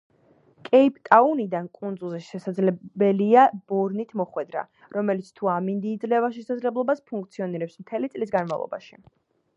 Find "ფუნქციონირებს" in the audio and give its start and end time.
7.13-7.81